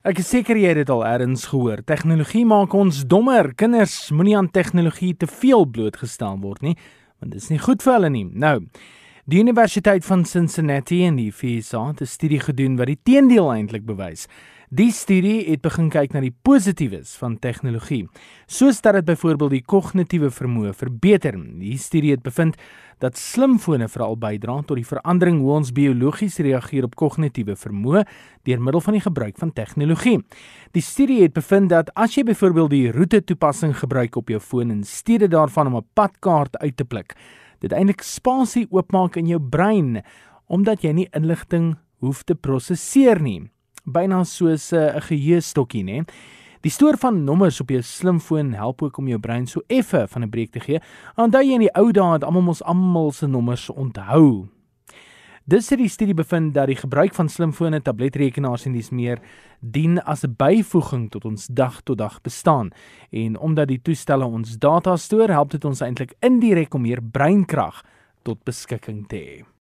Ek 0.00 0.16
is 0.16 0.30
seker 0.32 0.56
jy 0.56 0.70
het 0.70 0.78
dit 0.78 0.90
al 0.94 1.02
eers 1.04 1.42
gehoor. 1.50 1.82
Tegnologie 1.84 2.46
maak 2.48 2.72
ons 2.72 3.02
dommer. 3.04 3.50
Kinders 3.52 4.08
moenie 4.16 4.32
aan 4.38 4.46
tegnologie 4.48 5.10
te 5.12 5.26
veel 5.28 5.66
blootgestel 5.68 6.38
word 6.40 6.64
nie, 6.64 6.72
want 7.20 7.34
dit 7.34 7.42
is 7.42 7.50
nie 7.52 7.58
goed 7.60 7.84
vir 7.84 7.92
hulle 7.98 8.10
nie. 8.14 8.24
Nou, 8.24 8.54
die 9.24 9.40
Universiteit 9.40 10.04
van 10.04 10.24
Cincinnati 10.24 11.02
in 11.04 11.16
die 11.16 11.32
VSA 11.32 11.86
het 11.88 12.00
'n 12.00 12.06
studie 12.06 12.40
gedoen 12.40 12.76
wat 12.76 12.86
die 12.86 13.00
teendeel 13.02 13.52
eintlik 13.52 13.84
bewys. 13.84 14.26
Die 14.70 14.92
studie 14.92 15.50
het 15.50 15.60
begin 15.60 15.88
kyk 15.90 16.12
na 16.12 16.20
die 16.20 16.34
positiefes 16.42 17.16
van 17.18 17.38
tegnologie, 17.38 18.08
soos 18.46 18.80
dat 18.80 18.94
dit 18.94 19.04
byvoorbeeld 19.04 19.50
die 19.50 19.64
kognitiewe 19.66 20.30
vermoë 20.30 20.72
verbeter. 20.72 21.34
Die 21.58 21.78
studie 21.78 22.10
het 22.10 22.22
bevind 22.22 22.56
dat 22.98 23.18
slimfone 23.18 23.88
veral 23.88 24.16
bydra 24.16 24.62
tot 24.62 24.76
die 24.76 24.86
verandering 24.86 25.40
hoe 25.40 25.52
ons 25.56 25.72
biologies 25.72 26.38
reageer 26.38 26.84
op 26.84 26.94
kognitiewe 26.94 27.56
vermoë 27.56 28.04
deur 28.42 28.62
middel 28.62 28.80
van 28.80 28.92
die 28.92 29.02
gebruik 29.02 29.38
van 29.38 29.52
tegnologie. 29.52 30.20
Die 30.70 30.82
studie 30.82 31.22
het 31.22 31.32
bevind 31.32 31.68
dat 31.68 31.90
as 31.94 32.14
jy 32.14 32.22
byvoorbeeld 32.22 32.70
die 32.70 32.92
roete 32.92 33.24
toepassing 33.24 33.74
gebruik 33.78 34.16
op 34.16 34.28
jou 34.28 34.40
foon 34.40 34.70
in 34.70 34.84
steede 34.84 35.28
daarvan 35.28 35.66
om 35.66 35.76
'n 35.76 35.86
padkaart 35.94 36.56
uit 36.58 36.76
te 36.76 36.84
pluk, 36.84 37.16
dit 37.60 37.72
eintlik 37.72 38.02
spasie 38.02 38.66
oopmaak 38.70 39.16
in 39.16 39.26
jou 39.26 39.40
brein 39.40 40.02
omdat 40.48 40.82
jy 40.82 40.92
nie 40.92 41.08
inligting 41.12 41.76
hoef 42.00 42.24
te 42.24 42.34
prosesseer 42.34 43.20
nie 43.22 43.50
byna 43.84 44.24
soos 44.24 44.72
eh, 44.72 44.92
'n 44.92 44.96
uh, 44.96 45.02
geheuestokkie, 45.02 45.84
nê. 45.84 46.04
Die 46.60 46.70
stoor 46.70 46.98
van 47.00 47.24
nommers 47.24 47.60
op 47.60 47.70
jou 47.70 47.82
slimfoon 47.82 48.52
help 48.52 48.82
ook 48.82 48.98
om 48.98 49.08
jou 49.08 49.18
brein 49.18 49.46
so 49.46 49.60
effe 49.66 50.06
van 50.08 50.22
'n 50.22 50.30
breek 50.30 50.50
te 50.50 50.60
gee. 50.60 50.80
Onthou 51.16 51.42
jy 51.42 51.52
in 51.52 51.60
die 51.60 51.74
ou 51.74 51.92
dae 51.92 52.12
het 52.12 52.24
almal 52.24 52.42
mos 52.42 52.62
almal 52.62 53.12
se 53.12 53.26
nommers 53.26 53.70
onthou. 53.70 54.48
Dis 55.50 55.66
het 55.72 55.80
die 55.80 55.90
studie 55.90 56.14
bevind 56.14 56.52
dat 56.54 56.68
die 56.70 56.76
gebruik 56.78 57.14
van 57.16 57.28
slimfone, 57.28 57.80
tabletrekenaars 57.82 58.68
en 58.68 58.74
dis 58.76 58.92
meer 58.94 59.18
dien 59.58 59.98
as 60.02 60.22
'n 60.22 60.36
byvoeging 60.38 61.10
tot 61.10 61.24
ons 61.24 61.46
dag 61.46 61.80
tot 61.82 61.98
dag 61.98 62.20
bestaan. 62.20 62.70
En 63.10 63.38
omdat 63.38 63.68
die 63.68 63.82
toestelle 63.82 64.24
ons 64.24 64.58
data 64.58 64.96
stoor, 64.96 65.28
help 65.28 65.50
dit 65.50 65.64
ons 65.64 65.80
eintlik 65.80 66.14
indirek 66.20 66.74
om 66.74 66.82
meer 66.82 67.02
breinkrag 67.02 67.82
tot 68.22 68.44
beskikking 68.44 69.08
te 69.08 69.16
hê. 69.16 69.59